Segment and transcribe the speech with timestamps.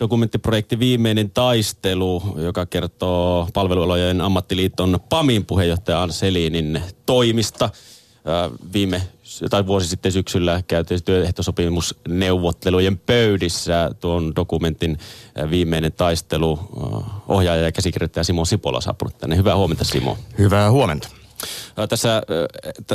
[0.00, 7.70] dokumenttiprojekti Viimeinen taistelu, joka kertoo palvelualojen ammattiliiton PAMin puheenjohtaja Ann Selinin toimista.
[8.72, 9.02] Viime
[9.50, 14.98] tai vuosi sitten syksyllä käytiin työehtosopimusneuvottelujen pöydissä tuon dokumentin
[15.50, 16.60] viimeinen taistelu.
[17.28, 19.36] Ohjaaja ja käsikirjoittaja Simo Sipola saapunut tänne.
[19.36, 20.18] Hyvää huomenta Simo.
[20.38, 21.08] Hyvää huomenta.
[21.88, 22.22] Tässä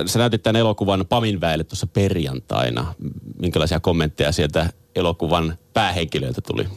[0.05, 2.93] sä näytit tämän elokuvan Pamin väelle tuossa perjantaina.
[3.39, 6.67] Minkälaisia kommentteja sieltä elokuvan päähenkilöiltä tuli?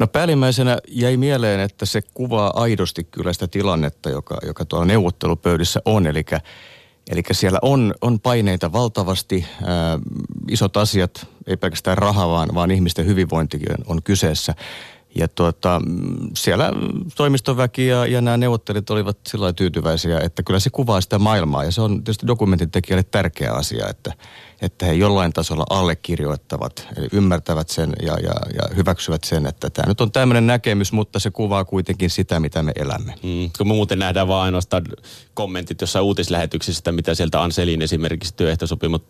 [0.00, 5.80] No päällimmäisenä jäi mieleen, että se kuvaa aidosti kyllä sitä tilannetta, joka, joka tuolla neuvottelupöydissä
[5.84, 6.06] on.
[6.06, 6.24] Eli
[7.10, 9.98] Eli siellä on, on paineita valtavasti, ää,
[10.50, 14.54] isot asiat, ei pelkästään raha, vaan, vaan ihmisten hyvinvointi on, kyseessä.
[15.14, 15.80] Ja tuota,
[16.36, 16.72] siellä
[17.16, 21.64] toimistoväki ja, ja nämä neuvottelijat olivat sillä tyytyväisiä, että kyllä se kuvaa sitä maailmaa.
[21.64, 24.12] Ja se on tietysti dokumentin tekijälle tärkeä asia, että,
[24.62, 29.88] että he jollain tasolla allekirjoittavat, eli ymmärtävät sen ja, ja, ja hyväksyvät sen, että tämä
[29.88, 33.14] nyt on tämmöinen näkemys, mutta se kuvaa kuitenkin sitä, mitä me elämme.
[33.22, 34.84] Mm, kun me muuten nähdään vaan ainoastaan
[35.34, 39.02] kommentit jossain uutislähetyksistä, mitä sieltä Anselin esimerkiksi työehtosopimus,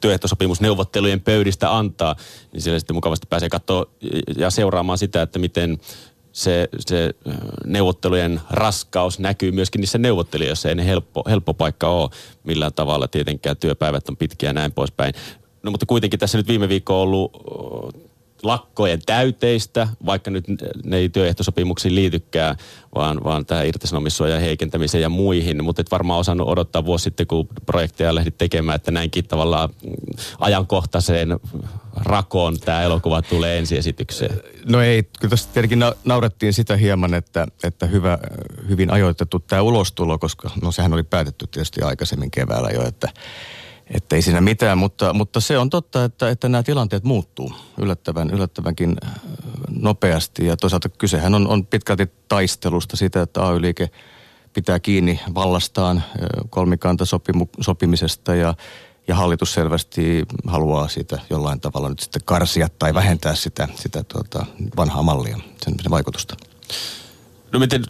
[0.00, 2.16] työehtosopimusneuvottelujen pöydistä antaa,
[2.52, 3.86] niin siellä sitten mukavasti pääsee katsoa
[4.36, 5.78] ja seuraamaan sitä, että miten
[6.34, 7.14] se, se
[7.66, 10.68] neuvottelujen raskaus näkyy myöskin niissä neuvottelijoissa.
[10.68, 12.10] Ei ne helppo, helppo paikka ole
[12.44, 13.08] millään tavalla.
[13.08, 15.14] Tietenkään työpäivät on pitkiä ja näin poispäin.
[15.62, 17.32] No mutta kuitenkin tässä nyt viime viikko on ollut
[18.42, 20.44] lakkojen täyteistä, vaikka nyt
[20.84, 22.56] ne ei työehtosopimuksiin liitykään,
[22.94, 25.64] vaan, vaan tähän irtisanomissuojan heikentämiseen ja muihin.
[25.64, 29.68] Mutta et varmaan osannut odottaa vuosi sitten, kun projekteja lähdit tekemään, että näinkin tavallaan
[30.38, 31.28] ajankohtaiseen
[31.96, 34.40] rakoon tämä elokuva tulee ensiesitykseen.
[34.66, 38.18] No ei, kyllä tässä tietenkin naurettiin sitä hieman, että, että hyvä,
[38.68, 43.08] hyvin ajoitettu tämä ulostulo, koska no sehän oli päätetty tietysti aikaisemmin keväällä jo, että
[43.90, 48.30] että ei siinä mitään, mutta, mutta se on totta, että, että nämä tilanteet muuttuu yllättävän,
[48.30, 49.12] yllättävänkin äh,
[49.68, 50.46] nopeasti.
[50.46, 53.90] Ja toisaalta kysehän on, on pitkälti taistelusta siitä, että AY-liike
[54.52, 56.04] pitää kiinni vallastaan äh,
[56.50, 57.04] kolmikanta
[57.60, 58.54] sopimisesta ja,
[59.08, 64.46] ja hallitus selvästi haluaa siitä jollain tavalla nyt sitten karsia tai vähentää sitä, sitä tuota
[64.76, 66.36] vanhaa mallia, sen, sen vaikutusta.
[67.52, 67.84] No miten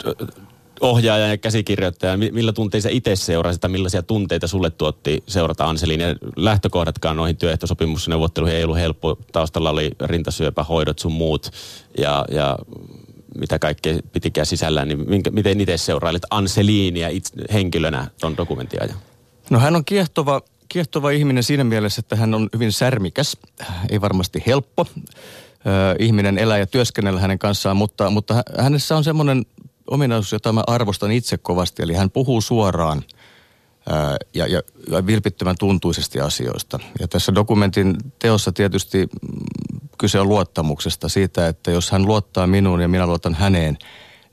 [0.80, 6.00] ohjaaja ja käsikirjoittaja, millä tunteissa itse seurasit tai millaisia tunteita sulle tuotti seurata Anselin?
[6.00, 9.18] Ja lähtökohdatkaan noihin työehtosopimusneuvotteluihin ei ollut helppo.
[9.32, 11.50] Taustalla oli rintasyöpähoidot sun muut
[11.98, 12.58] ja, ja
[13.38, 14.88] mitä kaikkea pitikään sisällään.
[14.88, 18.96] Niin minkä, miten itse seurailit Anseliinia itse, henkilönä tuon dokumenttiajan?
[19.50, 23.36] No hän on kiehtova, kiehtova ihminen siinä mielessä, että hän on hyvin särmikäs,
[23.90, 24.86] ei varmasti helppo
[25.98, 29.46] ihminen elää ja työskennellä hänen kanssaan, mutta, mutta hänessä on semmoinen
[29.90, 31.82] ominaisuus, jota mä arvostan itse kovasti.
[31.82, 33.02] Eli hän puhuu suoraan
[33.88, 36.78] ää, ja, ja, ja vilpittömän tuntuisesti asioista.
[37.00, 39.08] Ja tässä dokumentin teossa tietysti mm,
[39.98, 43.76] kyse on luottamuksesta siitä, että jos hän luottaa minuun ja minä luotan häneen,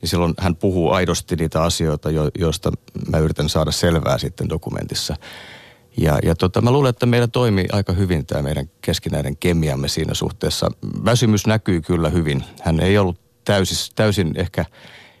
[0.00, 2.72] niin silloin hän puhuu aidosti niitä asioita, jo, joista
[3.10, 5.16] mä yritän saada selvää sitten dokumentissa.
[5.96, 10.14] Ja, ja tota, mä luulen, että meillä toimii aika hyvin tämä meidän keskinäinen kemiamme siinä
[10.14, 10.68] suhteessa.
[11.04, 12.44] Väsymys näkyy kyllä hyvin.
[12.62, 14.64] Hän ei ollut täysis, täysin ehkä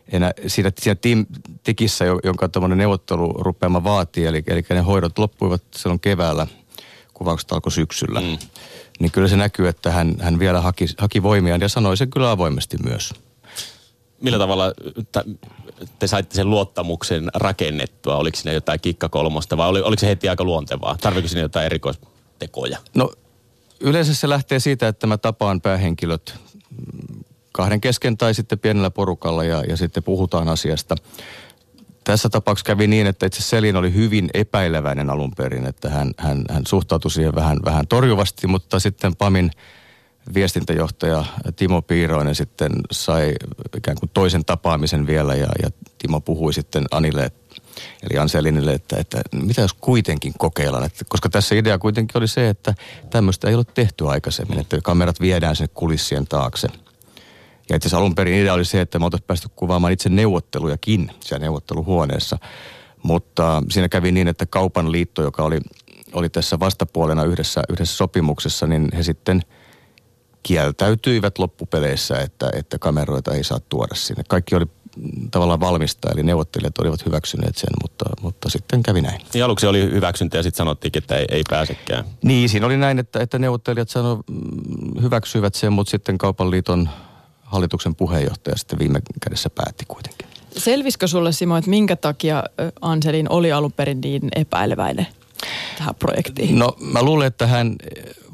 [0.08, 1.26] enää siinä, siinä team,
[1.62, 6.46] tikissä, jonka tuommoinen neuvottelurupeama vaatii, eli, eli ne hoidot loppuivat silloon keväällä,
[7.14, 8.20] kuvaukset alkoi syksyllä.
[8.20, 8.38] Mm.
[9.00, 12.30] Niin kyllä se näkyy, että hän, hän vielä haki, haki voimiaan ja sanoi sen kyllä
[12.30, 13.14] avoimesti myös.
[14.20, 14.72] Millä tavalla
[15.98, 18.16] te saitte sen luottamuksen rakennettua?
[18.16, 20.96] Oliko siinä jotain kikkakolmosta vai oliko se heti aika luontevaa?
[21.00, 22.78] Tarviko siinä jotain erikoistekoja?
[22.94, 23.10] No
[23.80, 26.34] yleensä se lähtee siitä, että mä tapaan päähenkilöt
[27.52, 30.94] kahden kesken tai sitten pienellä porukalla ja, ja sitten puhutaan asiasta.
[32.04, 36.44] Tässä tapauksessa kävi niin, että itse Selin oli hyvin epäileväinen alun perin, että hän, hän,
[36.50, 39.50] hän suhtautui siihen vähän, vähän torjuvasti, mutta sitten PAMin
[40.34, 41.24] viestintäjohtaja
[41.56, 43.34] Timo Piiroinen sitten sai
[43.76, 47.32] ikään kuin toisen tapaamisen vielä ja, ja Timo puhui sitten Anille,
[48.10, 52.48] eli Anselinille, että, että mitä jos kuitenkin kokeillaan, että, koska tässä idea kuitenkin oli se,
[52.48, 52.74] että
[53.10, 56.68] tämmöistä ei ole tehty aikaisemmin, että kamerat viedään sinne kulissien taakse–
[57.70, 61.10] ja itse asiassa alun perin idea oli se, että me oltaisiin päästy kuvaamaan itse neuvottelujakin
[61.20, 62.38] siellä neuvotteluhuoneessa.
[63.02, 65.60] Mutta siinä kävi niin, että kaupan liitto, joka oli,
[66.12, 69.42] oli tässä vastapuolena yhdessä, yhdessä sopimuksessa, niin he sitten
[70.42, 74.22] kieltäytyivät loppupeleissä, että, että kameroita ei saa tuoda sinne.
[74.28, 74.66] Kaikki oli
[75.30, 79.20] tavallaan valmista, eli neuvottelijat olivat hyväksyneet sen, mutta, mutta sitten kävi näin.
[79.34, 82.04] Niin aluksi oli hyväksyntä ja sitten sanottiin, että ei, ei pääsekään.
[82.22, 86.88] Niin, siinä oli näin, että, että neuvottelijat sano, mm, hyväksyivät sen, mutta sitten kaupan liiton
[87.52, 90.28] hallituksen puheenjohtaja sitten viime kädessä päätti kuitenkin.
[90.56, 92.44] Selvisikö sulle Simo, että minkä takia
[92.80, 95.06] Anselin oli alun perin niin epäileväinen
[95.78, 96.58] tähän projektiin?
[96.58, 97.76] No mä luulen, että hän,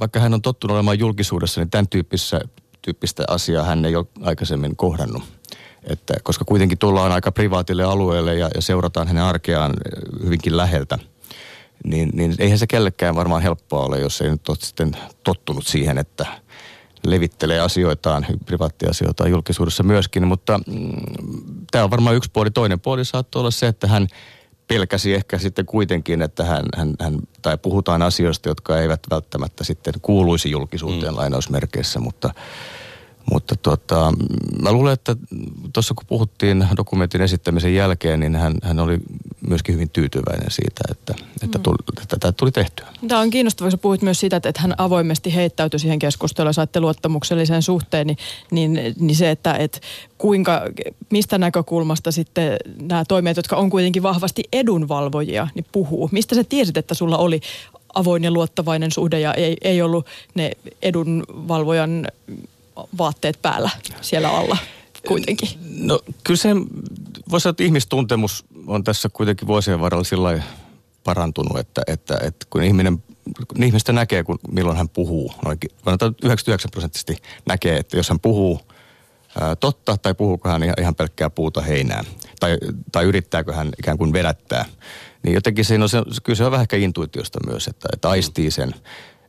[0.01, 2.41] vaikka hän on tottunut olemaan julkisuudessa, niin tämän tyyppisessä
[2.83, 5.23] tyyppistä asiaa hän ei ole aikaisemmin kohdannut.
[5.85, 9.75] Että, koska kuitenkin tullaan aika privaatille alueelle ja, ja seurataan hänen arkeaan
[10.25, 10.99] hyvinkin läheltä,
[11.85, 15.99] niin, niin eihän se kellekään varmaan helppoa ole, jos ei nyt ole sitten tottunut siihen,
[15.99, 16.27] että
[17.07, 20.91] levittelee asioitaan, privaattiasioitaan julkisuudessa myöskin, mutta mm,
[21.71, 22.51] tämä on varmaan yksi puoli.
[22.51, 24.07] Toinen puoli saattoi olla se, että hän
[24.69, 29.95] pelkäsi ehkä sitten kuitenkin, että hän, hän, hän tai puhutaan asioista, jotka eivät välttämättä sitten
[30.03, 31.17] kuuluisi julkisuuteen mm.
[31.17, 32.31] lainausmerkeissä, mutta
[33.33, 34.13] mutta tota,
[34.63, 35.17] mä luulen, että
[35.73, 38.99] tuossa kun puhuttiin dokumentin esittämisen jälkeen, niin hän, hän oli
[39.49, 41.63] myöskin hyvin tyytyväinen siitä, että, että, mm.
[41.63, 42.87] tuli, että tämä tuli tehtyä.
[43.09, 46.81] Tämä on kiinnostavaa, kun puhuit myös siitä, että hän avoimesti heittäytyi siihen keskusteluun ja saitte
[46.81, 48.19] luottamukselliseen suhteen, niin,
[48.51, 49.81] niin, niin se, että et
[50.19, 50.63] kuinka,
[51.11, 56.09] mistä näkökulmasta sitten nämä toimijat, jotka on kuitenkin vahvasti edunvalvojia, niin puhuu.
[56.13, 57.41] Mistä sä tiesit, että sulla oli
[57.95, 60.51] avoin ja luottavainen suhde ja ei, ei ollut ne
[60.83, 62.07] edunvalvojan
[62.99, 63.71] vaatteet päällä
[64.01, 64.57] siellä alla
[65.09, 65.49] kuitenkin?
[65.81, 66.49] No kyllä se,
[67.31, 70.43] voisi sanoa, että ihmistuntemus on tässä kuitenkin vuosien varrella sillä
[71.05, 73.03] parantunut, että, että, että kun ihminen
[73.49, 75.33] kun ihmistä näkee, kun, milloin hän puhuu.
[75.45, 75.59] Noin,
[76.23, 77.17] 99 prosenttisesti
[77.47, 78.61] näkee, että jos hän puhuu
[79.41, 82.05] ää, totta tai puhuuko hän ihan, ihan pelkkää puuta heinää.
[82.41, 82.59] Tai,
[82.93, 84.65] tai yrittääkö hän ikään kuin vedättää.
[85.23, 88.51] Niin jotenkin siinä on se, kyllä se on vähän ehkä intuitiosta myös, että, että aistii
[88.51, 88.75] sen.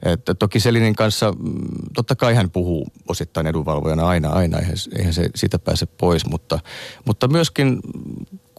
[0.05, 1.55] Että toki Selinin kanssa, mm,
[1.93, 6.59] totta kai hän puhuu osittain edunvalvojana aina, aina, eihän, eihän se siitä pääse pois, mutta,
[7.05, 7.79] mutta myöskin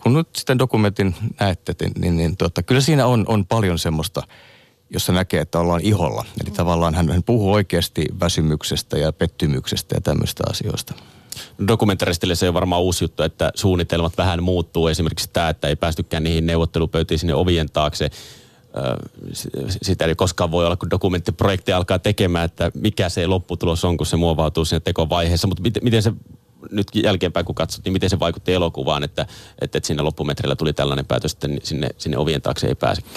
[0.02, 4.22] kun nyt sitten dokumentin näette, niin, niin, niin tota, kyllä siinä on, on paljon semmoista,
[4.90, 6.24] jossa näkee, että ollaan iholla.
[6.44, 10.94] Eli tavallaan hän, hän puhuu oikeasti väsymyksestä ja pettymyksestä ja tämmöistä asioista.
[11.68, 14.88] Dokumentaristille se on varmaan uusi juttu, että suunnitelmat vähän muuttuu.
[14.88, 18.10] Esimerkiksi tämä, että ei päästykään niihin neuvottelupöytiin sinne ovien taakse
[19.82, 24.06] sitä ei koskaan voi olla, kun dokumenttiprojekti alkaa tekemään, että mikä se lopputulos on, kun
[24.06, 25.48] se muovautuu sinne tekovaiheessa.
[25.48, 26.12] Mutta miten, miten se
[26.70, 29.22] nyt jälkeenpäin, kun katsot, niin miten se vaikutti elokuvaan, että,
[29.62, 33.14] että, että siinä loppumetrillä tuli tällainen päätös, että sinne, sinne ovien taakse ei pääsekään?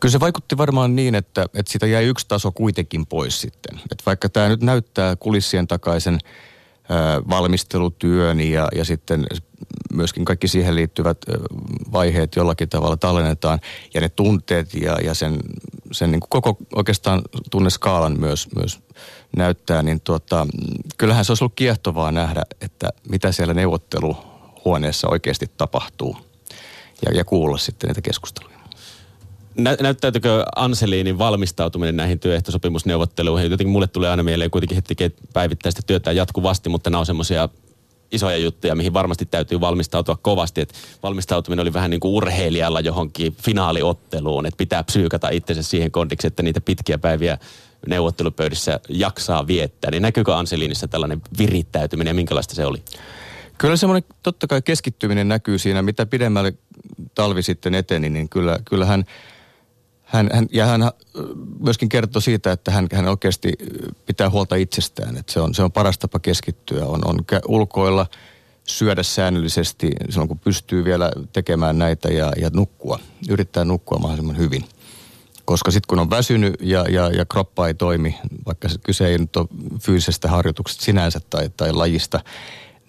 [0.00, 3.80] Kyllä se vaikutti varmaan niin, että, että sitä jäi yksi taso kuitenkin pois sitten.
[3.92, 6.18] Että vaikka tämä nyt näyttää kulissien takaisen–
[7.30, 9.26] valmistelutyön ja, ja sitten
[9.98, 11.18] myöskin kaikki siihen liittyvät
[11.92, 13.60] vaiheet jollakin tavalla tallennetaan
[13.94, 15.38] ja ne tunteet ja, ja sen,
[15.92, 18.78] sen niin koko oikeastaan tunneskaalan myös, myös
[19.36, 20.46] näyttää, niin tuota,
[20.98, 26.16] kyllähän se olisi ollut kiehtovaa nähdä, että mitä siellä neuvotteluhuoneessa oikeasti tapahtuu
[27.06, 28.58] ja, ja kuulla sitten niitä keskusteluja.
[29.58, 33.50] Nä, näyttäytykö Anseliinin valmistautuminen näihin työehtosopimusneuvotteluihin?
[33.50, 37.48] Jotenkin mulle tulee aina mieleen kuitenkin, tekee päivittäistä työtä jatkuvasti, mutta nämä on semmoisia
[38.12, 40.60] isoja juttuja, mihin varmasti täytyy valmistautua kovasti.
[40.60, 46.26] Että valmistautuminen oli vähän niin kuin urheilijalla johonkin finaaliotteluun, että pitää psyykata itsensä siihen kondiksi,
[46.26, 47.38] että niitä pitkiä päiviä
[47.86, 49.90] neuvottelupöydissä jaksaa viettää.
[49.90, 52.82] Niin näkyykö Anseliinissa tällainen virittäytyminen ja minkälaista se oli?
[53.58, 56.54] Kyllä semmoinen totta kai keskittyminen näkyy siinä, mitä pidemmälle
[57.14, 59.04] talvi sitten eteni, niin kyllä, kyllähän
[60.08, 60.80] hän hän, ja hän
[61.60, 63.52] myöskin kertoi siitä, että hän, hän oikeasti
[64.06, 65.16] pitää huolta itsestään.
[65.16, 66.84] Että se, on, se on paras tapa keskittyä.
[66.84, 67.18] On, on
[67.48, 68.06] ulkoilla,
[68.64, 72.98] syödä säännöllisesti silloin, kun pystyy vielä tekemään näitä ja, ja nukkua.
[73.28, 74.64] Yrittää nukkua mahdollisimman hyvin.
[75.44, 79.36] Koska sitten kun on väsynyt ja, ja, ja kroppa ei toimi, vaikka kyse ei nyt
[79.36, 79.48] ole
[79.82, 82.20] fyysisestä harjoituksesta sinänsä tai, tai lajista,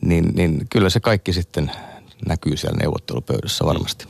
[0.01, 1.71] niin, niin kyllä se kaikki sitten
[2.27, 4.05] näkyy siellä neuvottelupöydässä varmasti.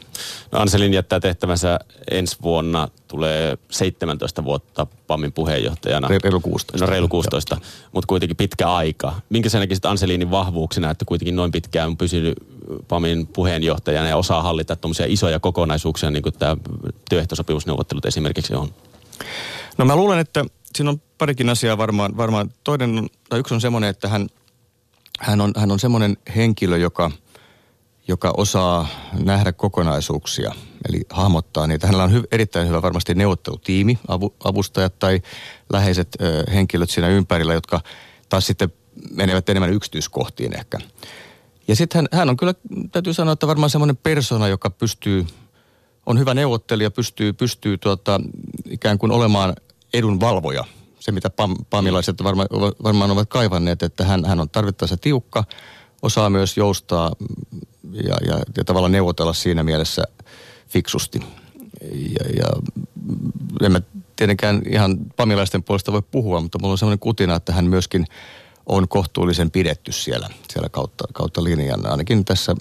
[0.52, 1.80] No Anselin jättää tehtävänsä
[2.12, 6.08] ensi vuonna, tulee 17 vuotta PAMin puheenjohtajana.
[6.08, 6.86] Reilu 16.
[6.86, 7.58] No reilu 16,
[7.92, 9.14] mutta kuitenkin pitkä aika.
[9.30, 12.36] Minkä sä näkisit Anselinin vahvuuksina, että kuitenkin noin pitkään on pysynyt
[12.88, 16.58] PAMin puheenjohtajana ja osaa hallita tuommoisia isoja kokonaisuuksia, niin kuin tämä
[17.10, 18.74] työehtosopimusneuvottelut esimerkiksi on?
[19.78, 22.18] No mä luulen, että siinä on parikin asiaa varmaan.
[22.18, 22.54] varmaan.
[22.64, 24.28] Toinen, tai yksi on semmoinen, että hän,
[25.20, 27.12] hän on, hän on semmoinen henkilö, joka–
[28.10, 28.88] joka osaa
[29.24, 30.52] nähdä kokonaisuuksia,
[30.90, 31.88] eli hahmottaa niitä.
[31.88, 35.22] Hänellä on hy- erittäin hyvä varmasti neuvottelutiimi, avu- avustajat tai
[35.70, 37.82] läheiset ö, henkilöt siinä ympärillä, jotka
[38.30, 38.74] taas sitten
[39.12, 40.78] menevät enemmän yksityiskohtiin ehkä.
[41.68, 42.54] Ja sitten hän, hän on kyllä,
[42.92, 45.26] täytyy sanoa, että varmaan semmoinen persona, joka pystyy,
[46.06, 48.22] on hyvä neuvottelija, pystyy, pystyy tuota,
[48.70, 49.56] ikään kuin olemaan
[49.94, 50.64] edunvalvoja.
[51.00, 52.46] Se, mitä pam, pamilaiset varma,
[52.84, 55.44] varmaan ovat kaivanneet, että hän, hän on tarvittaessa tiukka,
[56.02, 57.16] osaa myös joustaa
[57.92, 60.04] ja, ja, ja tavallaan neuvotella siinä mielessä
[60.68, 61.20] fiksusti.
[61.92, 62.46] Ja, ja
[63.62, 63.82] en mä
[64.16, 68.06] tietenkään ihan pamilaisten puolesta voi puhua, mutta mulla on sellainen kutina, että hän myöskin
[68.66, 72.56] on kohtuullisen pidetty siellä, siellä kautta, kautta linjan, ainakin tässä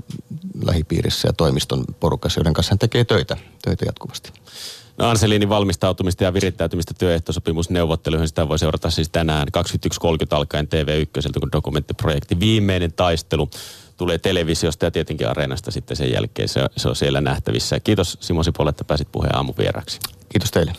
[0.64, 4.32] lähipiirissä ja toimiston porukassa, joiden kanssa hän tekee töitä, töitä jatkuvasti.
[4.98, 9.62] Anselinin valmistautumista ja virittäytymistä työehtosopimusneuvotteluihin, sitä voi seurata siis tänään 21.30
[10.30, 13.50] alkaen TV1, kun dokumenttiprojekti Viimeinen taistelu
[13.96, 17.80] tulee televisiosta ja tietenkin Areenasta sitten sen jälkeen se, se on siellä nähtävissä.
[17.80, 19.98] Kiitos Simo Sipolle, että pääsit puheen aamuvieraksi.
[20.28, 20.72] Kiitos teille.